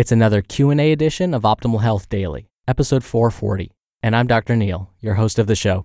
It's 0.00 0.12
another 0.12 0.40
Q&A 0.40 0.92
edition 0.92 1.34
of 1.34 1.42
Optimal 1.42 1.82
Health 1.82 2.08
Daily, 2.08 2.48
episode 2.66 3.04
440, 3.04 3.70
and 4.02 4.16
I'm 4.16 4.26
Dr. 4.26 4.56
Neil, 4.56 4.90
your 4.98 5.16
host 5.16 5.38
of 5.38 5.46
the 5.46 5.54
show. 5.54 5.84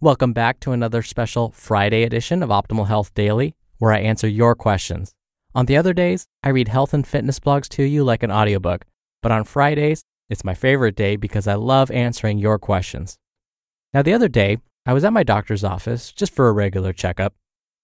Welcome 0.00 0.32
back 0.32 0.60
to 0.60 0.70
another 0.70 1.02
special 1.02 1.50
Friday 1.50 2.04
edition 2.04 2.44
of 2.44 2.50
Optimal 2.50 2.86
Health 2.86 3.12
Daily, 3.12 3.56
where 3.78 3.92
I 3.92 3.98
answer 3.98 4.28
your 4.28 4.54
questions. 4.54 5.16
On 5.52 5.66
the 5.66 5.76
other 5.76 5.92
days, 5.92 6.28
I 6.44 6.50
read 6.50 6.68
health 6.68 6.94
and 6.94 7.04
fitness 7.04 7.40
blogs 7.40 7.68
to 7.70 7.82
you 7.82 8.04
like 8.04 8.22
an 8.22 8.30
audiobook, 8.30 8.84
but 9.20 9.32
on 9.32 9.42
Fridays, 9.42 10.04
it's 10.30 10.44
my 10.44 10.54
favorite 10.54 10.94
day 10.94 11.16
because 11.16 11.48
I 11.48 11.54
love 11.54 11.90
answering 11.90 12.38
your 12.38 12.60
questions. 12.60 13.18
Now, 13.92 14.02
the 14.02 14.14
other 14.14 14.28
day, 14.28 14.58
I 14.86 14.92
was 14.92 15.02
at 15.02 15.12
my 15.12 15.24
doctor's 15.24 15.64
office 15.64 16.12
just 16.12 16.32
for 16.32 16.46
a 16.46 16.52
regular 16.52 16.92
checkup, 16.92 17.34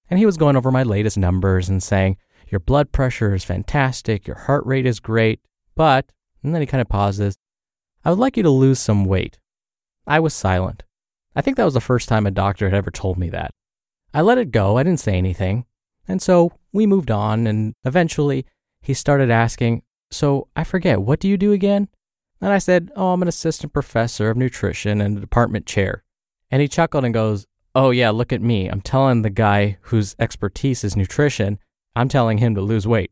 and 0.09 0.17
he 0.17 0.27
was 0.27 0.37
going 0.37 0.55
over 0.55 0.71
my 0.71 0.85
latest 0.85 1.19
numbers 1.19 1.69
and 1.69 1.83
saying, 1.83 2.19
your 2.51 2.61
blood 2.61 2.93
pressure 2.93 3.35
is 3.35 3.45
fantastic, 3.45 4.27
your 4.27 4.37
heart 4.37 4.65
rate 4.67 4.87
is 4.87 5.01
great, 5.01 5.41
but, 5.75 6.11
and 6.43 6.55
then 6.55 6.63
he 6.63 6.67
kind 6.67 6.81
of 6.81 6.89
pauses, 6.89 7.37
I 8.05 8.11
would 8.11 8.19
like 8.19 8.37
you 8.37 8.43
to 8.43 8.51
lose 8.51 8.79
some 8.79 9.05
weight. 9.05 9.39
I 10.07 10.21
was 10.21 10.35
silent. 10.35 10.83
I 11.37 11.43
think 11.43 11.57
that 11.57 11.65
was 11.65 11.75
the 11.75 11.81
first 11.81 12.09
time 12.09 12.27
a 12.27 12.31
doctor 12.31 12.69
had 12.69 12.77
ever 12.77 12.91
told 12.91 13.19
me 13.19 13.29
that. 13.31 13.53
I 14.13 14.23
let 14.23 14.39
it 14.39 14.51
go, 14.51 14.77
I 14.77 14.83
didn't 14.83 15.01
say 15.01 15.15
anything. 15.15 15.67
And 16.09 16.21
so 16.21 16.53
we 16.73 16.87
moved 16.87 17.11
on, 17.11 17.47
and 17.47 17.75
eventually 17.85 18.47
he 18.83 18.95
started 18.95 19.31
asking, 19.31 19.83
So 20.11 20.49
I 20.57 20.65
forget, 20.65 21.03
what 21.03 21.21
do 21.21 21.29
you 21.29 21.37
do 21.37 21.53
again? 21.53 21.89
And 22.41 22.53
I 22.53 22.59
said, 22.59 22.91
Oh, 22.97 23.13
I'm 23.13 23.23
an 23.23 23.29
assistant 23.29 23.73
professor 23.73 24.31
of 24.31 24.37
nutrition 24.37 25.01
and 25.01 25.17
a 25.17 25.21
department 25.21 25.67
chair. 25.67 26.03
And 26.51 26.61
he 26.61 26.69
chuckled 26.69 27.05
and 27.05 27.15
goes, 27.15 27.47
Oh, 27.75 27.91
yeah, 27.91 28.11
look 28.11 28.33
at 28.33 28.43
me. 28.43 28.67
I'm 28.67 28.81
telling 28.81 29.23
the 29.23 29.31
guy 29.31 29.79
whose 29.83 30.17
expertise 30.19 30.83
is 30.83 30.97
nutrition 30.97 31.61
I'm 31.95 32.09
telling 32.09 32.39
him 32.39 32.55
to 32.55 32.61
lose 32.61 32.87
weight. 32.87 33.11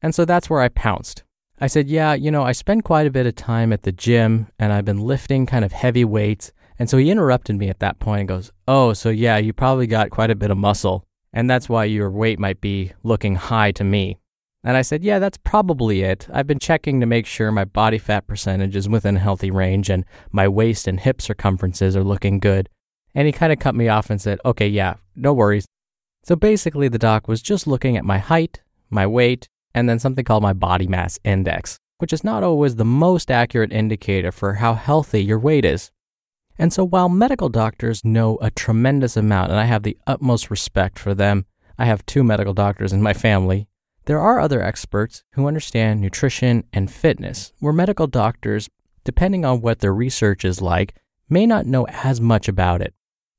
And 0.00 0.14
so 0.14 0.24
that's 0.24 0.50
where 0.50 0.60
I 0.60 0.68
pounced. 0.68 1.22
I 1.60 1.68
said, 1.68 1.88
Yeah, 1.88 2.14
you 2.14 2.30
know, 2.30 2.42
I 2.42 2.52
spend 2.52 2.84
quite 2.84 3.06
a 3.06 3.10
bit 3.10 3.26
of 3.26 3.36
time 3.36 3.72
at 3.72 3.84
the 3.84 3.92
gym 3.92 4.48
and 4.58 4.72
I've 4.72 4.84
been 4.84 5.00
lifting 5.00 5.46
kind 5.46 5.64
of 5.64 5.72
heavy 5.72 6.04
weights. 6.04 6.52
And 6.78 6.90
so 6.90 6.98
he 6.98 7.10
interrupted 7.10 7.56
me 7.56 7.68
at 7.68 7.78
that 7.78 8.00
point 8.00 8.20
and 8.20 8.28
goes, 8.28 8.50
Oh, 8.66 8.92
so 8.92 9.10
yeah, 9.10 9.36
you 9.36 9.52
probably 9.52 9.86
got 9.86 10.10
quite 10.10 10.30
a 10.30 10.34
bit 10.34 10.50
of 10.50 10.58
muscle. 10.58 11.04
And 11.32 11.48
that's 11.48 11.68
why 11.68 11.84
your 11.84 12.10
weight 12.10 12.38
might 12.38 12.60
be 12.60 12.92
looking 13.02 13.36
high 13.36 13.70
to 13.72 13.84
me. 13.84 14.18
And 14.64 14.76
I 14.76 14.82
said, 14.82 15.04
Yeah, 15.04 15.18
that's 15.18 15.38
probably 15.38 16.02
it. 16.02 16.26
I've 16.32 16.46
been 16.46 16.58
checking 16.58 17.00
to 17.00 17.06
make 17.06 17.26
sure 17.26 17.52
my 17.52 17.64
body 17.64 17.98
fat 17.98 18.26
percentage 18.26 18.74
is 18.74 18.88
within 18.88 19.16
a 19.16 19.20
healthy 19.20 19.50
range 19.50 19.88
and 19.88 20.04
my 20.30 20.48
waist 20.48 20.88
and 20.88 20.98
hip 20.98 21.20
circumferences 21.20 21.96
are 21.96 22.04
looking 22.04 22.38
good. 22.38 22.68
And 23.14 23.26
he 23.26 23.32
kind 23.32 23.52
of 23.52 23.58
cut 23.58 23.74
me 23.74 23.88
off 23.88 24.10
and 24.10 24.20
said, 24.20 24.40
Okay, 24.44 24.68
yeah, 24.68 24.94
no 25.14 25.32
worries. 25.32 25.66
So 26.24 26.36
basically, 26.36 26.88
the 26.88 26.98
doc 26.98 27.26
was 27.26 27.42
just 27.42 27.66
looking 27.66 27.96
at 27.96 28.04
my 28.04 28.18
height, 28.18 28.62
my 28.90 29.06
weight, 29.06 29.48
and 29.74 29.88
then 29.88 29.98
something 29.98 30.24
called 30.24 30.42
my 30.42 30.52
body 30.52 30.86
mass 30.86 31.18
index, 31.24 31.78
which 31.98 32.12
is 32.12 32.22
not 32.22 32.42
always 32.42 32.76
the 32.76 32.84
most 32.84 33.30
accurate 33.30 33.72
indicator 33.72 34.30
for 34.30 34.54
how 34.54 34.74
healthy 34.74 35.22
your 35.22 35.38
weight 35.38 35.64
is. 35.64 35.90
And 36.58 36.72
so 36.72 36.84
while 36.84 37.08
medical 37.08 37.48
doctors 37.48 38.04
know 38.04 38.38
a 38.40 38.50
tremendous 38.50 39.16
amount, 39.16 39.50
and 39.50 39.58
I 39.58 39.64
have 39.64 39.82
the 39.82 39.96
utmost 40.06 40.50
respect 40.50 40.98
for 40.98 41.14
them, 41.14 41.46
I 41.78 41.86
have 41.86 42.06
two 42.06 42.22
medical 42.22 42.54
doctors 42.54 42.92
in 42.92 43.02
my 43.02 43.14
family, 43.14 43.66
there 44.04 44.20
are 44.20 44.40
other 44.40 44.62
experts 44.62 45.22
who 45.32 45.46
understand 45.46 46.00
nutrition 46.00 46.64
and 46.72 46.90
fitness, 46.90 47.52
where 47.60 47.72
medical 47.72 48.08
doctors, 48.08 48.68
depending 49.04 49.44
on 49.44 49.60
what 49.60 49.78
their 49.78 49.94
research 49.94 50.44
is 50.44 50.60
like, 50.60 50.94
may 51.28 51.46
not 51.46 51.66
know 51.66 51.86
as 51.86 52.20
much 52.20 52.48
about 52.48 52.82
it. 52.82 52.94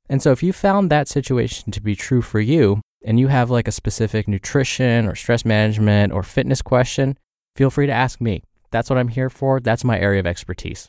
And 0.08 0.22
so 0.22 0.32
if 0.32 0.42
you 0.42 0.52
found 0.52 0.90
that 0.90 1.08
situation 1.08 1.72
to 1.72 1.80
be 1.80 1.96
true 1.96 2.22
for 2.22 2.40
you 2.40 2.80
and 3.04 3.18
you 3.18 3.28
have 3.28 3.50
like 3.50 3.68
a 3.68 3.72
specific 3.72 4.28
nutrition 4.28 5.06
or 5.06 5.14
stress 5.14 5.44
management 5.44 6.12
or 6.12 6.22
fitness 6.22 6.62
question, 6.62 7.18
feel 7.56 7.70
free 7.70 7.86
to 7.86 7.92
ask 7.92 8.20
me. 8.20 8.42
That's 8.70 8.90
what 8.90 8.98
I'm 8.98 9.08
here 9.08 9.30
for. 9.30 9.60
That's 9.60 9.84
my 9.84 9.98
area 9.98 10.20
of 10.20 10.26
expertise. 10.26 10.88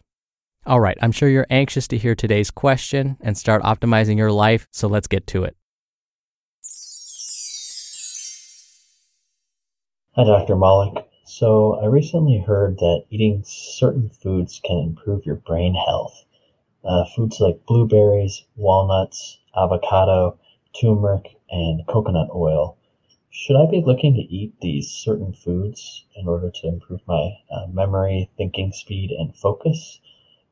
All 0.66 0.80
right, 0.80 0.98
I'm 1.00 1.12
sure 1.12 1.30
you're 1.30 1.46
anxious 1.52 1.88
to 1.90 1.98
hear 1.98 2.16
today's 2.16 2.50
question 2.50 3.18
and 3.22 3.38
start 3.38 3.62
optimizing 3.62 4.18
your 4.18 4.31
life, 4.31 4.68
so 4.72 4.88
let's 4.88 5.08
get 5.08 5.28
to 5.28 5.44
it. 5.44 5.56
Hi, 10.16 10.24
Dr. 10.24 10.56
Malik. 10.56 11.06
So, 11.26 11.76
I 11.84 11.86
recently 11.86 12.40
heard 12.40 12.80
that 12.80 13.03
eating 13.12 13.44
certain 13.46 14.09
foods 14.09 14.59
can 14.64 14.80
improve 14.80 15.26
your 15.26 15.36
brain 15.36 15.76
health. 15.76 16.26
Uh, 16.85 17.03
foods 17.16 17.40
like 17.40 17.66
blueberries, 17.66 18.44
walnuts, 18.56 19.40
avocado, 19.57 20.38
turmeric, 20.79 21.35
and 21.50 21.85
coconut 21.88 22.29
oil. 22.34 22.78
Should 23.31 23.57
I 23.57 23.69
be 23.69 23.84
looking 23.85 24.13
to 24.13 24.22
eat 24.22 24.53
these 24.62 24.90
certain 24.90 25.34
foods 25.34 26.06
in 26.16 26.28
order 26.28 26.50
to 26.50 26.68
improve 26.68 27.01
my 27.07 27.31
uh, 27.51 27.68
memory, 27.68 28.29
thinking 28.38 28.72
speed, 28.72 29.12
and 29.12 29.35
focus? 29.35 30.00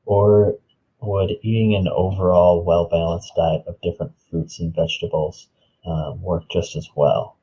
Or 0.05 0.57
would 1.01 1.31
eating 1.41 1.75
an 1.75 1.87
overall 1.87 2.63
well 2.63 2.87
balanced 2.89 3.33
diet 3.35 3.63
of 3.67 3.79
different 3.81 4.13
fruits 4.29 4.59
and 4.59 4.75
vegetables 4.75 5.47
um, 5.85 6.21
work 6.21 6.43
just 6.51 6.75
as 6.75 6.89
well? 6.95 7.37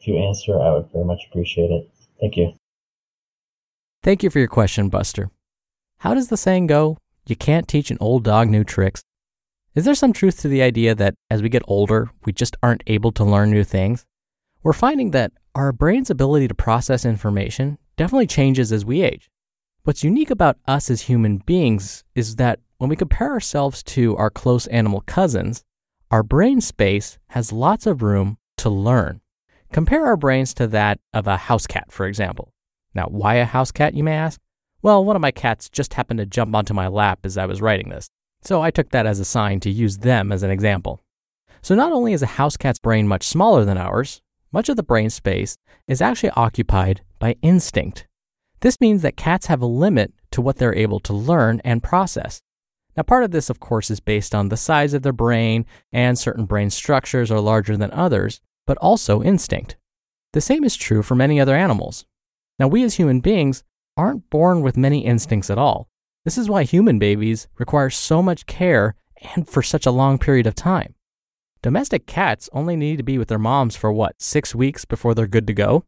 If 0.00 0.08
you 0.08 0.16
answer, 0.16 0.60
I 0.60 0.72
would 0.72 0.90
very 0.92 1.04
much 1.04 1.22
appreciate 1.30 1.70
it. 1.70 1.90
Thank 2.20 2.36
you. 2.36 2.52
Thank 4.02 4.22
you 4.22 4.30
for 4.30 4.40
your 4.40 4.48
question, 4.48 4.88
Buster. 4.88 5.30
How 5.98 6.12
does 6.12 6.28
the 6.28 6.36
saying 6.36 6.66
go? 6.66 6.98
You 7.26 7.36
can't 7.36 7.68
teach 7.68 7.90
an 7.90 7.98
old 8.00 8.24
dog 8.24 8.48
new 8.48 8.64
tricks. 8.64 9.02
Is 9.74 9.84
there 9.84 9.94
some 9.94 10.12
truth 10.12 10.40
to 10.40 10.48
the 10.48 10.62
idea 10.62 10.94
that 10.94 11.14
as 11.30 11.40
we 11.40 11.48
get 11.48 11.62
older, 11.66 12.10
we 12.24 12.32
just 12.32 12.56
aren't 12.62 12.82
able 12.86 13.12
to 13.12 13.24
learn 13.24 13.50
new 13.50 13.64
things? 13.64 14.04
We're 14.62 14.72
finding 14.72 15.12
that 15.12 15.32
our 15.54 15.72
brain's 15.72 16.10
ability 16.10 16.48
to 16.48 16.54
process 16.54 17.04
information 17.04 17.78
definitely 17.96 18.26
changes 18.26 18.72
as 18.72 18.84
we 18.84 19.02
age. 19.02 19.30
What's 19.84 20.04
unique 20.04 20.30
about 20.30 20.58
us 20.66 20.90
as 20.90 21.02
human 21.02 21.38
beings 21.38 22.04
is 22.14 22.36
that 22.36 22.60
when 22.78 22.90
we 22.90 22.96
compare 22.96 23.30
ourselves 23.30 23.82
to 23.84 24.16
our 24.16 24.30
close 24.30 24.66
animal 24.66 25.02
cousins, 25.02 25.62
our 26.10 26.22
brain 26.22 26.60
space 26.60 27.18
has 27.28 27.52
lots 27.52 27.86
of 27.86 28.02
room 28.02 28.38
to 28.58 28.68
learn. 28.68 29.20
Compare 29.72 30.04
our 30.04 30.16
brains 30.16 30.52
to 30.54 30.66
that 30.66 31.00
of 31.14 31.26
a 31.26 31.36
house 31.36 31.66
cat, 31.66 31.90
for 31.90 32.06
example. 32.06 32.52
Now, 32.94 33.06
why 33.06 33.36
a 33.36 33.44
house 33.44 33.70
cat, 33.70 33.94
you 33.94 34.04
may 34.04 34.14
ask? 34.14 34.40
Well, 34.82 35.04
one 35.04 35.14
of 35.14 35.22
my 35.22 35.30
cats 35.30 35.68
just 35.68 35.94
happened 35.94 36.18
to 36.18 36.26
jump 36.26 36.54
onto 36.56 36.74
my 36.74 36.88
lap 36.88 37.20
as 37.22 37.38
I 37.38 37.46
was 37.46 37.62
writing 37.62 37.88
this, 37.88 38.10
so 38.42 38.60
I 38.60 38.72
took 38.72 38.90
that 38.90 39.06
as 39.06 39.20
a 39.20 39.24
sign 39.24 39.60
to 39.60 39.70
use 39.70 39.98
them 39.98 40.32
as 40.32 40.42
an 40.42 40.50
example. 40.50 41.00
So 41.62 41.76
not 41.76 41.92
only 41.92 42.12
is 42.12 42.22
a 42.22 42.26
house 42.26 42.56
cat's 42.56 42.80
brain 42.80 43.06
much 43.06 43.22
smaller 43.22 43.64
than 43.64 43.78
ours, 43.78 44.20
much 44.50 44.68
of 44.68 44.76
the 44.76 44.82
brain 44.82 45.08
space 45.08 45.56
is 45.86 46.02
actually 46.02 46.30
occupied 46.30 47.02
by 47.20 47.36
instinct. 47.42 48.08
This 48.60 48.80
means 48.80 49.02
that 49.02 49.16
cats 49.16 49.46
have 49.46 49.62
a 49.62 49.66
limit 49.66 50.12
to 50.32 50.40
what 50.40 50.56
they're 50.56 50.74
able 50.74 50.98
to 51.00 51.12
learn 51.12 51.60
and 51.64 51.82
process. 51.82 52.42
Now, 52.96 53.04
part 53.04 53.22
of 53.22 53.30
this, 53.30 53.48
of 53.48 53.60
course, 53.60 53.88
is 53.90 54.00
based 54.00 54.34
on 54.34 54.48
the 54.48 54.56
size 54.56 54.94
of 54.94 55.02
their 55.02 55.12
brain, 55.12 55.64
and 55.92 56.18
certain 56.18 56.44
brain 56.44 56.70
structures 56.70 57.30
are 57.30 57.40
larger 57.40 57.76
than 57.76 57.90
others, 57.92 58.40
but 58.66 58.76
also 58.78 59.22
instinct. 59.22 59.76
The 60.32 60.40
same 60.40 60.64
is 60.64 60.76
true 60.76 61.02
for 61.02 61.14
many 61.14 61.40
other 61.40 61.54
animals. 61.54 62.04
Now, 62.58 62.66
we 62.68 62.82
as 62.82 62.94
human 62.94 63.20
beings 63.20 63.62
aren't 63.96 64.30
born 64.30 64.62
with 64.62 64.76
many 64.76 65.04
instincts 65.04 65.50
at 65.50 65.58
all. 65.58 65.88
This 66.24 66.38
is 66.38 66.48
why 66.48 66.62
human 66.62 66.98
babies 66.98 67.48
require 67.58 67.90
so 67.90 68.22
much 68.22 68.46
care 68.46 68.94
and 69.34 69.48
for 69.48 69.62
such 69.62 69.86
a 69.86 69.90
long 69.90 70.18
period 70.18 70.46
of 70.46 70.54
time. 70.54 70.94
Domestic 71.62 72.06
cats 72.06 72.48
only 72.52 72.76
need 72.76 72.96
to 72.96 73.04
be 73.04 73.18
with 73.18 73.28
their 73.28 73.38
moms 73.38 73.76
for 73.76 73.92
what, 73.92 74.20
six 74.20 74.54
weeks 74.54 74.84
before 74.84 75.14
they're 75.14 75.26
good 75.26 75.46
to 75.46 75.52
go? 75.52 75.84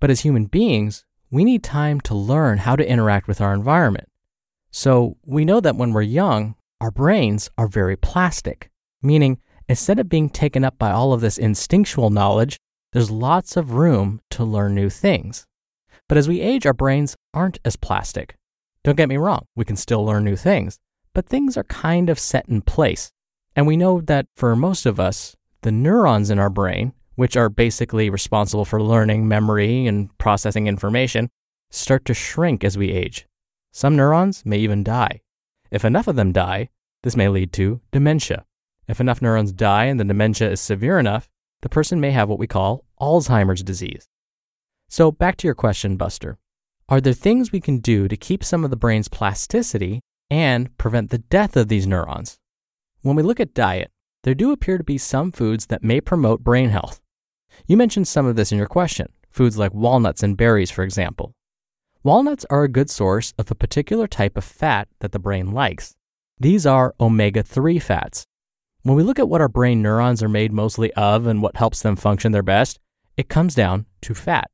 But 0.00 0.10
as 0.10 0.20
human 0.20 0.46
beings, 0.46 1.04
we 1.30 1.44
need 1.44 1.62
time 1.62 2.00
to 2.02 2.14
learn 2.14 2.58
how 2.58 2.76
to 2.76 2.88
interact 2.88 3.28
with 3.28 3.40
our 3.40 3.54
environment. 3.54 4.08
So 4.70 5.16
we 5.24 5.44
know 5.44 5.60
that 5.60 5.76
when 5.76 5.92
we're 5.92 6.02
young, 6.02 6.56
our 6.80 6.90
brains 6.90 7.50
are 7.56 7.68
very 7.68 7.96
plastic, 7.96 8.70
meaning 9.00 9.38
instead 9.68 9.98
of 10.00 10.08
being 10.08 10.28
taken 10.28 10.64
up 10.64 10.78
by 10.78 10.90
all 10.90 11.12
of 11.12 11.20
this 11.20 11.38
instinctual 11.38 12.10
knowledge, 12.10 12.58
there's 12.92 13.10
lots 13.10 13.56
of 13.56 13.72
room 13.72 14.20
to 14.30 14.44
learn 14.44 14.74
new 14.74 14.90
things. 14.90 15.46
But 16.12 16.18
as 16.18 16.28
we 16.28 16.42
age, 16.42 16.66
our 16.66 16.74
brains 16.74 17.16
aren't 17.32 17.58
as 17.64 17.76
plastic. 17.76 18.36
Don't 18.84 18.98
get 18.98 19.08
me 19.08 19.16
wrong, 19.16 19.46
we 19.56 19.64
can 19.64 19.76
still 19.76 20.04
learn 20.04 20.24
new 20.24 20.36
things, 20.36 20.78
but 21.14 21.24
things 21.24 21.56
are 21.56 21.64
kind 21.64 22.10
of 22.10 22.18
set 22.18 22.46
in 22.50 22.60
place. 22.60 23.10
And 23.56 23.66
we 23.66 23.78
know 23.78 24.02
that 24.02 24.26
for 24.36 24.54
most 24.54 24.84
of 24.84 25.00
us, 25.00 25.34
the 25.62 25.72
neurons 25.72 26.28
in 26.28 26.38
our 26.38 26.50
brain, 26.50 26.92
which 27.14 27.34
are 27.34 27.48
basically 27.48 28.10
responsible 28.10 28.66
for 28.66 28.82
learning, 28.82 29.26
memory, 29.26 29.86
and 29.86 30.10
processing 30.18 30.66
information, 30.66 31.30
start 31.70 32.04
to 32.04 32.12
shrink 32.12 32.62
as 32.62 32.76
we 32.76 32.90
age. 32.90 33.26
Some 33.72 33.96
neurons 33.96 34.44
may 34.44 34.58
even 34.58 34.84
die. 34.84 35.22
If 35.70 35.82
enough 35.82 36.08
of 36.08 36.16
them 36.16 36.30
die, 36.30 36.68
this 37.04 37.16
may 37.16 37.30
lead 37.30 37.54
to 37.54 37.80
dementia. 37.90 38.44
If 38.86 39.00
enough 39.00 39.22
neurons 39.22 39.50
die 39.50 39.86
and 39.86 39.98
the 39.98 40.04
dementia 40.04 40.50
is 40.50 40.60
severe 40.60 40.98
enough, 40.98 41.30
the 41.62 41.70
person 41.70 42.02
may 42.02 42.10
have 42.10 42.28
what 42.28 42.38
we 42.38 42.46
call 42.46 42.84
Alzheimer's 43.00 43.62
disease. 43.62 44.10
So, 44.92 45.10
back 45.10 45.38
to 45.38 45.48
your 45.48 45.54
question, 45.54 45.96
Buster. 45.96 46.36
Are 46.86 47.00
there 47.00 47.14
things 47.14 47.50
we 47.50 47.62
can 47.62 47.78
do 47.78 48.08
to 48.08 48.14
keep 48.14 48.44
some 48.44 48.62
of 48.62 48.68
the 48.68 48.76
brain's 48.76 49.08
plasticity 49.08 50.02
and 50.28 50.76
prevent 50.76 51.08
the 51.08 51.16
death 51.16 51.56
of 51.56 51.68
these 51.68 51.86
neurons? 51.86 52.36
When 53.00 53.16
we 53.16 53.22
look 53.22 53.40
at 53.40 53.54
diet, 53.54 53.90
there 54.22 54.34
do 54.34 54.52
appear 54.52 54.76
to 54.76 54.84
be 54.84 54.98
some 54.98 55.32
foods 55.32 55.68
that 55.68 55.82
may 55.82 56.02
promote 56.02 56.44
brain 56.44 56.68
health. 56.68 57.00
You 57.66 57.78
mentioned 57.78 58.06
some 58.06 58.26
of 58.26 58.36
this 58.36 58.52
in 58.52 58.58
your 58.58 58.66
question, 58.66 59.10
foods 59.30 59.56
like 59.56 59.72
walnuts 59.72 60.22
and 60.22 60.36
berries, 60.36 60.70
for 60.70 60.84
example. 60.84 61.32
Walnuts 62.02 62.44
are 62.50 62.64
a 62.64 62.68
good 62.68 62.90
source 62.90 63.32
of 63.38 63.50
a 63.50 63.54
particular 63.54 64.06
type 64.06 64.36
of 64.36 64.44
fat 64.44 64.88
that 65.00 65.12
the 65.12 65.18
brain 65.18 65.52
likes. 65.52 65.94
These 66.38 66.66
are 66.66 66.94
omega 67.00 67.42
3 67.42 67.78
fats. 67.78 68.26
When 68.82 68.94
we 68.94 69.04
look 69.04 69.18
at 69.18 69.30
what 69.30 69.40
our 69.40 69.48
brain 69.48 69.80
neurons 69.80 70.22
are 70.22 70.28
made 70.28 70.52
mostly 70.52 70.92
of 70.92 71.26
and 71.26 71.40
what 71.40 71.56
helps 71.56 71.80
them 71.80 71.96
function 71.96 72.32
their 72.32 72.42
best, 72.42 72.78
it 73.16 73.30
comes 73.30 73.54
down 73.54 73.86
to 74.02 74.12
fat. 74.12 74.50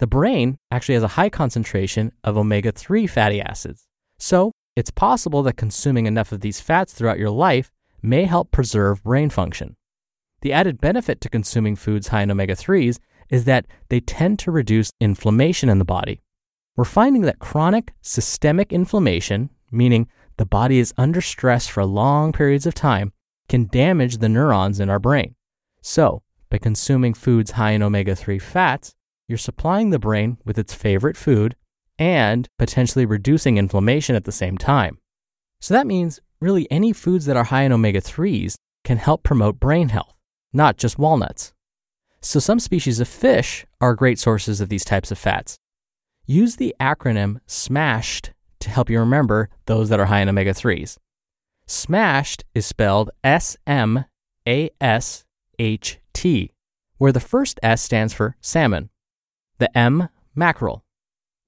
The 0.00 0.06
brain 0.08 0.58
actually 0.70 0.94
has 0.94 1.04
a 1.04 1.08
high 1.08 1.30
concentration 1.30 2.12
of 2.24 2.36
omega 2.36 2.72
3 2.72 3.06
fatty 3.06 3.40
acids. 3.40 3.86
So, 4.18 4.52
it's 4.74 4.90
possible 4.90 5.42
that 5.44 5.56
consuming 5.56 6.06
enough 6.06 6.32
of 6.32 6.40
these 6.40 6.60
fats 6.60 6.92
throughout 6.92 7.18
your 7.18 7.30
life 7.30 7.70
may 8.02 8.24
help 8.24 8.50
preserve 8.50 9.04
brain 9.04 9.30
function. 9.30 9.76
The 10.40 10.52
added 10.52 10.80
benefit 10.80 11.20
to 11.22 11.30
consuming 11.30 11.76
foods 11.76 12.08
high 12.08 12.22
in 12.22 12.30
omega 12.30 12.54
3s 12.54 12.98
is 13.30 13.44
that 13.44 13.66
they 13.88 14.00
tend 14.00 14.38
to 14.40 14.50
reduce 14.50 14.90
inflammation 15.00 15.68
in 15.68 15.78
the 15.78 15.84
body. 15.84 16.20
We're 16.76 16.84
finding 16.84 17.22
that 17.22 17.38
chronic 17.38 17.92
systemic 18.02 18.72
inflammation, 18.72 19.50
meaning 19.70 20.08
the 20.36 20.44
body 20.44 20.80
is 20.80 20.92
under 20.98 21.20
stress 21.20 21.68
for 21.68 21.84
long 21.84 22.32
periods 22.32 22.66
of 22.66 22.74
time, 22.74 23.12
can 23.48 23.68
damage 23.68 24.18
the 24.18 24.28
neurons 24.28 24.80
in 24.80 24.90
our 24.90 24.98
brain. 24.98 25.36
So, 25.80 26.22
by 26.50 26.58
consuming 26.58 27.14
foods 27.14 27.52
high 27.52 27.70
in 27.70 27.82
omega 27.82 28.16
3 28.16 28.40
fats, 28.40 28.94
you're 29.28 29.38
supplying 29.38 29.90
the 29.90 29.98
brain 29.98 30.38
with 30.44 30.58
its 30.58 30.74
favorite 30.74 31.16
food 31.16 31.56
and 31.98 32.48
potentially 32.58 33.06
reducing 33.06 33.56
inflammation 33.56 34.16
at 34.16 34.24
the 34.24 34.32
same 34.32 34.58
time. 34.58 34.98
So 35.60 35.74
that 35.74 35.86
means 35.86 36.20
really 36.40 36.70
any 36.70 36.92
foods 36.92 37.26
that 37.26 37.36
are 37.36 37.44
high 37.44 37.62
in 37.62 37.72
omega 37.72 38.00
3s 38.00 38.56
can 38.84 38.98
help 38.98 39.22
promote 39.22 39.60
brain 39.60 39.88
health, 39.88 40.14
not 40.52 40.76
just 40.76 40.98
walnuts. 40.98 41.52
So 42.20 42.38
some 42.40 42.58
species 42.58 43.00
of 43.00 43.08
fish 43.08 43.64
are 43.80 43.94
great 43.94 44.18
sources 44.18 44.60
of 44.60 44.68
these 44.68 44.84
types 44.84 45.10
of 45.10 45.18
fats. 45.18 45.56
Use 46.26 46.56
the 46.56 46.74
acronym 46.80 47.38
SMASHED 47.46 48.30
to 48.60 48.70
help 48.70 48.88
you 48.88 48.98
remember 48.98 49.50
those 49.66 49.90
that 49.90 50.00
are 50.00 50.06
high 50.06 50.20
in 50.20 50.28
omega 50.28 50.52
3s. 50.52 50.96
Smashed 51.66 52.44
is 52.54 52.66
spelled 52.66 53.10
S 53.22 53.56
M 53.66 54.04
A 54.46 54.70
S 54.80 55.24
H 55.58 55.98
T, 56.12 56.50
where 56.98 57.12
the 57.12 57.20
first 57.20 57.60
S 57.62 57.82
stands 57.82 58.12
for 58.12 58.36
salmon, 58.40 58.90
the 59.58 59.76
M, 59.76 60.08
mackerel, 60.34 60.84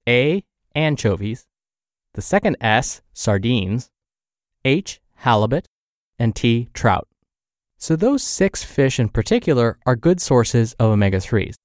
A, 0.07 0.43
anchovies, 0.75 1.45
the 2.13 2.21
second 2.21 2.57
S, 2.61 3.01
sardines, 3.13 3.89
H, 4.65 5.01
halibut, 5.15 5.67
and 6.17 6.35
T, 6.35 6.69
trout. 6.73 7.07
So 7.77 7.95
those 7.95 8.23
six 8.23 8.63
fish 8.63 8.99
in 8.99 9.09
particular 9.09 9.77
are 9.85 9.95
good 9.95 10.19
sources 10.19 10.73
of 10.73 10.91
omega 10.91 11.17
3s. 11.17 11.55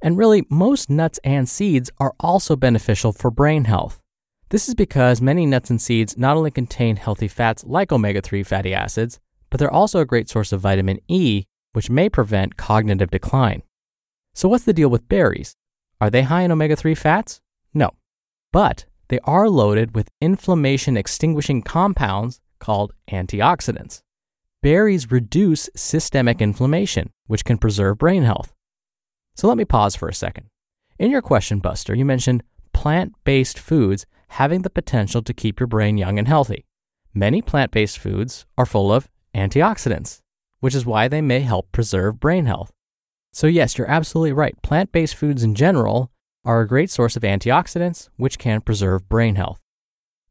And 0.00 0.16
really, 0.16 0.44
most 0.48 0.90
nuts 0.90 1.20
and 1.22 1.48
seeds 1.48 1.90
are 1.98 2.14
also 2.18 2.56
beneficial 2.56 3.12
for 3.12 3.30
brain 3.30 3.64
health. 3.64 4.00
This 4.48 4.68
is 4.68 4.74
because 4.74 5.22
many 5.22 5.46
nuts 5.46 5.70
and 5.70 5.80
seeds 5.80 6.16
not 6.16 6.36
only 6.36 6.50
contain 6.50 6.96
healthy 6.96 7.28
fats 7.28 7.64
like 7.64 7.92
omega 7.92 8.20
3 8.20 8.42
fatty 8.42 8.74
acids, 8.74 9.20
but 9.50 9.58
they're 9.58 9.70
also 9.70 10.00
a 10.00 10.06
great 10.06 10.28
source 10.28 10.52
of 10.52 10.60
vitamin 10.60 10.98
E, 11.08 11.44
which 11.72 11.90
may 11.90 12.08
prevent 12.08 12.56
cognitive 12.56 13.10
decline. 13.10 13.62
So, 14.34 14.48
what's 14.48 14.64
the 14.64 14.72
deal 14.72 14.88
with 14.88 15.08
berries? 15.08 15.54
Are 16.02 16.10
they 16.10 16.22
high 16.22 16.42
in 16.42 16.50
omega 16.50 16.74
3 16.74 16.96
fats? 16.96 17.40
No. 17.72 17.90
But 18.50 18.86
they 19.06 19.20
are 19.22 19.48
loaded 19.48 19.94
with 19.94 20.10
inflammation 20.20 20.96
extinguishing 20.96 21.62
compounds 21.62 22.40
called 22.58 22.92
antioxidants. 23.08 24.02
Berries 24.62 25.12
reduce 25.12 25.70
systemic 25.76 26.40
inflammation, 26.40 27.10
which 27.28 27.44
can 27.44 27.56
preserve 27.56 27.98
brain 27.98 28.24
health. 28.24 28.52
So 29.36 29.46
let 29.46 29.56
me 29.56 29.64
pause 29.64 29.94
for 29.94 30.08
a 30.08 30.12
second. 30.12 30.46
In 30.98 31.12
your 31.12 31.22
question, 31.22 31.60
Buster, 31.60 31.94
you 31.94 32.04
mentioned 32.04 32.42
plant 32.72 33.12
based 33.22 33.56
foods 33.56 34.04
having 34.30 34.62
the 34.62 34.70
potential 34.70 35.22
to 35.22 35.32
keep 35.32 35.60
your 35.60 35.68
brain 35.68 35.98
young 35.98 36.18
and 36.18 36.26
healthy. 36.26 36.66
Many 37.14 37.42
plant 37.42 37.70
based 37.70 38.00
foods 38.00 38.44
are 38.58 38.66
full 38.66 38.92
of 38.92 39.08
antioxidants, 39.36 40.18
which 40.58 40.74
is 40.74 40.84
why 40.84 41.06
they 41.06 41.20
may 41.20 41.40
help 41.40 41.70
preserve 41.70 42.18
brain 42.18 42.46
health. 42.46 42.72
So, 43.32 43.46
yes, 43.46 43.78
you're 43.78 43.90
absolutely 43.90 44.32
right. 44.32 44.60
Plant 44.62 44.92
based 44.92 45.14
foods 45.14 45.42
in 45.42 45.54
general 45.54 46.10
are 46.44 46.60
a 46.60 46.68
great 46.68 46.90
source 46.90 47.16
of 47.16 47.22
antioxidants, 47.22 48.08
which 48.16 48.38
can 48.38 48.60
preserve 48.60 49.08
brain 49.08 49.36
health. 49.36 49.58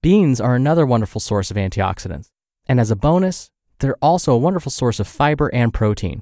Beans 0.03 0.39
are 0.39 0.55
another 0.55 0.85
wonderful 0.85 1.19
source 1.19 1.49
of 1.49 1.57
antioxidants. 1.57 2.29
And 2.67 2.79
as 2.79 2.91
a 2.91 2.95
bonus, 2.95 3.49
they're 3.79 3.97
also 4.01 4.33
a 4.33 4.37
wonderful 4.37 4.71
source 4.71 4.99
of 4.99 5.07
fiber 5.07 5.49
and 5.53 5.73
protein. 5.73 6.21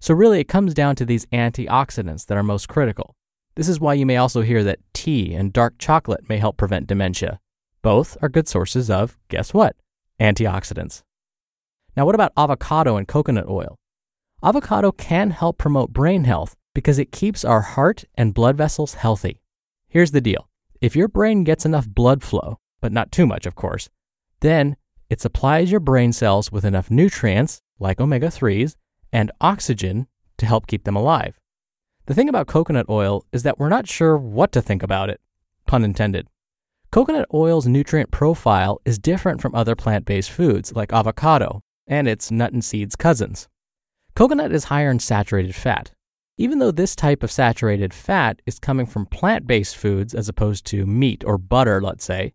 So, 0.00 0.14
really, 0.14 0.40
it 0.40 0.48
comes 0.48 0.74
down 0.74 0.96
to 0.96 1.04
these 1.04 1.26
antioxidants 1.26 2.26
that 2.26 2.36
are 2.36 2.42
most 2.42 2.68
critical. 2.68 3.14
This 3.54 3.68
is 3.68 3.80
why 3.80 3.94
you 3.94 4.04
may 4.04 4.16
also 4.16 4.42
hear 4.42 4.64
that 4.64 4.80
tea 4.92 5.32
and 5.32 5.52
dark 5.52 5.74
chocolate 5.78 6.28
may 6.28 6.38
help 6.38 6.56
prevent 6.56 6.88
dementia. 6.88 7.38
Both 7.82 8.16
are 8.20 8.28
good 8.28 8.48
sources 8.48 8.90
of, 8.90 9.16
guess 9.28 9.54
what? 9.54 9.76
Antioxidants. 10.20 11.02
Now, 11.96 12.04
what 12.04 12.16
about 12.16 12.32
avocado 12.36 12.96
and 12.96 13.06
coconut 13.06 13.48
oil? 13.48 13.78
Avocado 14.42 14.92
can 14.92 15.30
help 15.30 15.56
promote 15.56 15.92
brain 15.92 16.24
health 16.24 16.54
because 16.74 16.98
it 16.98 17.10
keeps 17.10 17.44
our 17.44 17.62
heart 17.62 18.04
and 18.16 18.34
blood 18.34 18.56
vessels 18.56 18.94
healthy. 18.94 19.40
Here's 19.88 20.10
the 20.10 20.20
deal 20.20 20.48
if 20.80 20.94
your 20.94 21.08
brain 21.08 21.42
gets 21.42 21.64
enough 21.64 21.88
blood 21.88 22.22
flow, 22.22 22.58
but 22.82 22.92
not 22.92 23.10
too 23.10 23.26
much, 23.26 23.46
of 23.46 23.54
course, 23.54 23.88
then 24.40 24.76
it 25.08 25.22
supplies 25.22 25.70
your 25.70 25.80
brain 25.80 26.12
cells 26.12 26.52
with 26.52 26.66
enough 26.66 26.90
nutrients, 26.90 27.62
like 27.78 27.98
omega 27.98 28.26
3s, 28.26 28.76
and 29.10 29.32
oxygen 29.40 30.06
to 30.36 30.44
help 30.44 30.66
keep 30.66 30.84
them 30.84 30.96
alive. 30.96 31.40
The 32.04 32.14
thing 32.14 32.28
about 32.28 32.46
coconut 32.46 32.86
oil 32.90 33.24
is 33.32 33.42
that 33.44 33.58
we're 33.58 33.70
not 33.70 33.88
sure 33.88 34.18
what 34.18 34.52
to 34.52 34.60
think 34.60 34.82
about 34.82 35.08
it. 35.08 35.20
Pun 35.66 35.82
intended. 35.82 36.28
Coconut 36.92 37.26
oil's 37.32 37.66
nutrient 37.66 38.10
profile 38.10 38.80
is 38.84 38.98
different 38.98 39.40
from 39.40 39.54
other 39.54 39.74
plant 39.74 40.04
based 40.04 40.30
foods 40.30 40.74
like 40.74 40.92
avocado 40.92 41.62
and 41.86 42.06
its 42.06 42.30
nut 42.30 42.52
and 42.52 42.64
seeds 42.64 42.96
cousins. 42.96 43.48
Coconut 44.16 44.50
is 44.50 44.64
higher 44.64 44.90
in 44.90 44.98
saturated 44.98 45.54
fat. 45.54 45.92
Even 46.38 46.58
though 46.58 46.70
this 46.70 46.96
type 46.96 47.22
of 47.22 47.30
saturated 47.30 47.92
fat 47.92 48.40
is 48.46 48.58
coming 48.58 48.86
from 48.86 49.04
plant 49.04 49.46
based 49.46 49.76
foods 49.76 50.14
as 50.14 50.26
opposed 50.26 50.64
to 50.64 50.86
meat 50.86 51.22
or 51.26 51.36
butter, 51.36 51.82
let's 51.82 52.06
say, 52.06 52.32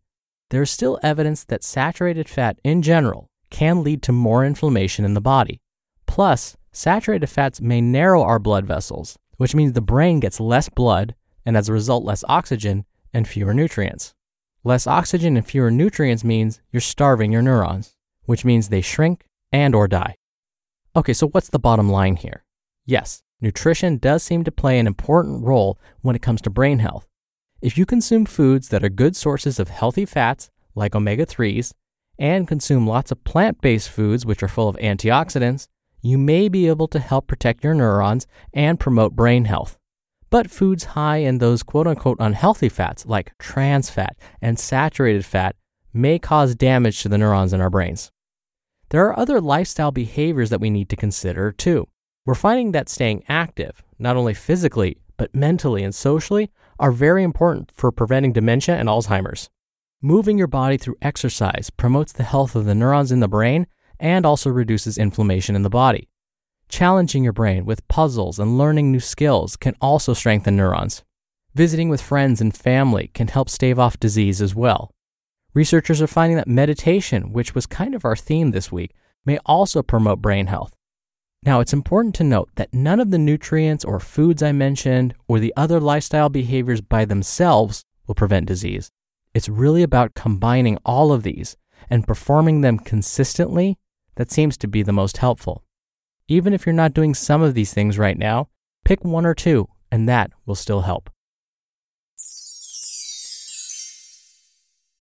there 0.51 0.61
is 0.61 0.69
still 0.69 0.99
evidence 1.01 1.43
that 1.45 1.63
saturated 1.63 2.29
fat 2.29 2.59
in 2.63 2.83
general 2.83 3.31
can 3.49 3.83
lead 3.83 4.03
to 4.03 4.11
more 4.11 4.45
inflammation 4.45 5.05
in 5.05 5.15
the 5.15 5.19
body. 5.21 5.59
Plus, 6.05 6.55
saturated 6.71 7.25
fats 7.25 7.59
may 7.59 7.81
narrow 7.81 8.21
our 8.21 8.37
blood 8.37 8.67
vessels, 8.67 9.17
which 9.37 9.55
means 9.55 9.73
the 9.73 9.81
brain 9.81 10.19
gets 10.19 10.39
less 10.39 10.69
blood 10.69 11.15
and 11.47 11.57
as 11.57 11.67
a 11.67 11.73
result 11.73 12.03
less 12.03 12.23
oxygen 12.29 12.85
and 13.11 13.27
fewer 13.27 13.55
nutrients. 13.55 14.13
Less 14.63 14.85
oxygen 14.85 15.35
and 15.35 15.47
fewer 15.47 15.71
nutrients 15.71 16.23
means 16.23 16.61
you're 16.71 16.79
starving 16.79 17.31
your 17.31 17.41
neurons, 17.41 17.95
which 18.25 18.45
means 18.45 18.69
they 18.69 18.81
shrink 18.81 19.25
and 19.51 19.73
or 19.73 19.87
die. 19.87 20.13
Okay, 20.93 21.13
so 21.13 21.27
what's 21.27 21.47
the 21.47 21.57
bottom 21.57 21.89
line 21.89 22.17
here? 22.17 22.43
Yes, 22.85 23.23
nutrition 23.39 23.95
does 23.97 24.23
seem 24.23 24.43
to 24.43 24.51
play 24.51 24.77
an 24.77 24.87
important 24.87 25.45
role 25.45 25.79
when 26.01 26.17
it 26.17 26.21
comes 26.21 26.41
to 26.41 26.49
brain 26.49 26.79
health. 26.79 27.07
If 27.61 27.77
you 27.77 27.85
consume 27.85 28.25
foods 28.25 28.67
that 28.69 28.83
are 28.83 28.89
good 28.89 29.15
sources 29.15 29.57
of 29.57 29.69
healthy 29.69 30.05
fats 30.05 30.49
like 30.75 30.93
omega 30.93 31.25
3s 31.25 31.71
and 32.19 32.45
consume 32.45 32.85
lots 32.85 33.09
of 33.09 33.23
plant-based 33.23 33.89
foods 33.89 34.25
which 34.25 34.43
are 34.43 34.49
full 34.49 34.67
of 34.67 34.75
antioxidants, 34.77 35.69
you 36.01 36.17
may 36.17 36.49
be 36.49 36.67
able 36.67 36.89
to 36.89 36.99
help 36.99 37.25
protect 37.25 37.63
your 37.63 37.73
neurons 37.73 38.27
and 38.53 38.77
promote 38.77 39.15
brain 39.15 39.45
health. 39.45 39.77
But 40.29 40.51
foods 40.51 40.83
high 40.83 41.17
in 41.17 41.37
those 41.37 41.63
quote 41.63 41.87
unquote 41.87 42.17
unhealthy 42.19 42.67
fats, 42.67 43.05
like 43.05 43.31
trans 43.39 43.89
fat 43.89 44.17
and 44.41 44.59
saturated 44.59 45.23
fat, 45.23 45.55
may 45.93 46.19
cause 46.19 46.53
damage 46.53 47.01
to 47.03 47.07
the 47.07 47.17
neurons 47.17 47.53
in 47.53 47.61
our 47.61 47.69
brains. 47.69 48.11
There 48.91 49.05
are 49.07 49.17
other 49.17 49.39
lifestyle 49.39 49.91
behaviors 49.91 50.49
that 50.49 50.59
we 50.59 50.69
need 50.69 50.89
to 50.89 50.97
consider 50.97 51.53
too. 51.53 51.87
We're 52.25 52.35
finding 52.35 52.73
that 52.73 52.89
staying 52.89 53.23
active, 53.29 53.81
not 53.97 54.17
only 54.17 54.33
physically, 54.33 54.97
but 55.15 55.33
mentally 55.33 55.81
and 55.81 55.95
socially, 55.95 56.51
are 56.77 56.91
very 56.91 57.23
important 57.23 57.71
for 57.73 57.93
preventing 57.93 58.33
dementia 58.33 58.75
and 58.75 58.89
Alzheimer's. 58.89 59.49
Moving 60.01 60.37
your 60.37 60.47
body 60.47 60.75
through 60.75 60.97
exercise 61.01 61.69
promotes 61.69 62.11
the 62.11 62.23
health 62.23 62.53
of 62.53 62.65
the 62.65 62.75
neurons 62.75 63.13
in 63.13 63.21
the 63.21 63.29
brain 63.29 63.65
and 63.97 64.25
also 64.25 64.49
reduces 64.49 64.97
inflammation 64.97 65.55
in 65.55 65.61
the 65.61 65.69
body. 65.69 66.09
Challenging 66.67 67.23
your 67.23 67.33
brain 67.33 67.63
with 67.63 67.87
puzzles 67.87 68.39
and 68.39 68.57
learning 68.57 68.91
new 68.91 68.99
skills 68.99 69.55
can 69.55 69.75
also 69.79 70.13
strengthen 70.13 70.57
neurons. 70.57 71.01
Visiting 71.53 71.87
with 71.87 72.01
friends 72.01 72.41
and 72.41 72.53
family 72.53 73.09
can 73.13 73.29
help 73.29 73.47
stave 73.47 73.79
off 73.79 74.01
disease 74.01 74.41
as 74.41 74.53
well. 74.53 74.91
Researchers 75.53 76.01
are 76.01 76.07
finding 76.07 76.37
that 76.37 76.47
meditation, 76.47 77.33
which 77.33 77.53
was 77.53 77.65
kind 77.65 77.93
of 77.93 78.05
our 78.05 78.15
theme 78.15 78.51
this 78.51 78.71
week, 78.71 78.91
may 79.25 79.37
also 79.45 79.81
promote 79.81 80.21
brain 80.21 80.47
health. 80.47 80.73
Now, 81.43 81.59
it's 81.59 81.73
important 81.73 82.15
to 82.15 82.23
note 82.23 82.49
that 82.55 82.73
none 82.73 82.99
of 82.99 83.11
the 83.11 83.17
nutrients 83.17 83.83
or 83.83 83.99
foods 83.99 84.43
I 84.43 84.51
mentioned 84.51 85.15
or 85.27 85.39
the 85.39 85.53
other 85.57 85.79
lifestyle 85.79 86.29
behaviors 86.29 86.81
by 86.81 87.03
themselves 87.03 87.83
will 88.07 88.15
prevent 88.15 88.45
disease. 88.45 88.91
It's 89.33 89.49
really 89.49 89.83
about 89.83 90.13
combining 90.13 90.77
all 90.85 91.11
of 91.11 91.23
these 91.23 91.57
and 91.89 92.07
performing 92.07 92.61
them 92.61 92.77
consistently 92.77 93.77
that 94.15 94.31
seems 94.31 94.55
to 94.57 94.67
be 94.67 94.83
the 94.83 94.93
most 94.93 95.17
helpful. 95.17 95.63
Even 96.27 96.53
if 96.53 96.65
you're 96.65 96.73
not 96.73 96.93
doing 96.93 97.13
some 97.13 97.41
of 97.41 97.55
these 97.55 97.73
things 97.73 97.97
right 97.97 98.17
now, 98.17 98.47
pick 98.85 99.03
one 99.03 99.25
or 99.25 99.33
two, 99.33 99.67
and 99.91 100.07
that 100.07 100.31
will 100.45 100.55
still 100.55 100.81
help. 100.81 101.09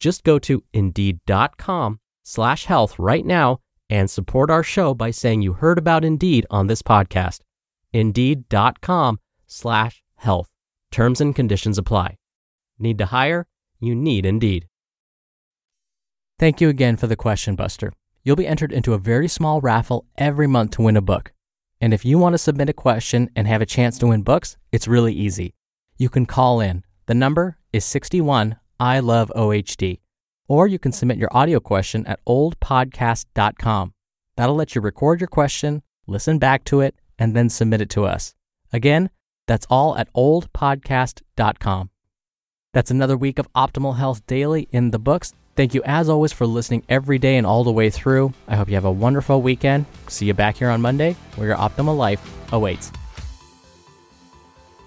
Just 0.00 0.24
go 0.24 0.38
to 0.40 0.64
indeed.com 0.72 2.00
slash 2.24 2.64
health 2.64 2.98
right 2.98 3.24
now 3.24 3.60
and 3.88 4.10
support 4.10 4.50
our 4.50 4.62
show 4.62 4.94
by 4.94 5.10
saying 5.10 5.42
you 5.42 5.52
heard 5.52 5.78
about 5.78 6.04
Indeed 6.04 6.46
on 6.50 6.66
this 6.66 6.82
podcast. 6.82 7.40
Indeed.com 7.92 9.20
slash 9.46 10.02
health. 10.16 10.48
Terms 10.90 11.20
and 11.20 11.34
conditions 11.34 11.76
apply. 11.76 12.16
Need 12.78 12.98
to 12.98 13.06
hire? 13.06 13.46
You 13.78 13.94
need 13.94 14.24
Indeed. 14.24 14.66
Thank 16.38 16.60
you 16.60 16.68
again 16.68 16.96
for 16.96 17.06
the 17.06 17.16
question, 17.16 17.54
Buster. 17.54 17.92
You'll 18.22 18.36
be 18.36 18.46
entered 18.46 18.72
into 18.72 18.94
a 18.94 18.98
very 18.98 19.28
small 19.28 19.60
raffle 19.60 20.06
every 20.16 20.46
month 20.46 20.72
to 20.72 20.82
win 20.82 20.96
a 20.96 21.02
book. 21.02 21.32
And 21.80 21.92
if 21.92 22.04
you 22.04 22.18
want 22.18 22.34
to 22.34 22.38
submit 22.38 22.68
a 22.68 22.74
question 22.74 23.30
and 23.34 23.46
have 23.46 23.62
a 23.62 23.66
chance 23.66 23.98
to 23.98 24.06
win 24.06 24.22
books, 24.22 24.56
it's 24.72 24.88
really 24.88 25.12
easy. 25.12 25.54
You 25.96 26.08
can 26.08 26.26
call 26.26 26.60
in. 26.60 26.84
The 27.06 27.14
number 27.14 27.58
is 27.72 27.84
61 27.84 28.56
I 28.80 29.00
love 29.00 29.30
OHD. 29.36 30.00
Or 30.48 30.66
you 30.66 30.78
can 30.78 30.90
submit 30.90 31.18
your 31.18 31.28
audio 31.30 31.60
question 31.60 32.04
at 32.06 32.18
ohdpodcast.com. 32.26 33.94
That'll 34.36 34.56
let 34.56 34.74
you 34.74 34.80
record 34.80 35.20
your 35.20 35.28
question, 35.28 35.82
listen 36.06 36.38
back 36.38 36.64
to 36.64 36.80
it, 36.80 36.94
and 37.18 37.36
then 37.36 37.50
submit 37.50 37.82
it 37.82 37.90
to 37.90 38.06
us. 38.06 38.34
Again, 38.72 39.10
that's 39.46 39.66
all 39.68 39.96
at 39.96 40.12
ohdpodcast.com. 40.14 41.90
That's 42.72 42.90
another 42.90 43.16
week 43.16 43.38
of 43.38 43.52
Optimal 43.52 43.96
Health 43.96 44.24
Daily 44.26 44.68
in 44.72 44.92
the 44.92 44.98
books. 44.98 45.34
Thank 45.56 45.74
you, 45.74 45.82
as 45.84 46.08
always, 46.08 46.32
for 46.32 46.46
listening 46.46 46.84
every 46.88 47.18
day 47.18 47.36
and 47.36 47.46
all 47.46 47.64
the 47.64 47.72
way 47.72 47.90
through. 47.90 48.32
I 48.48 48.56
hope 48.56 48.68
you 48.68 48.76
have 48.76 48.84
a 48.84 48.90
wonderful 48.90 49.42
weekend. 49.42 49.86
See 50.08 50.26
you 50.26 50.34
back 50.34 50.56
here 50.56 50.70
on 50.70 50.80
Monday 50.80 51.16
where 51.36 51.48
your 51.48 51.56
optimal 51.56 51.96
life 51.96 52.20
awaits. 52.52 52.92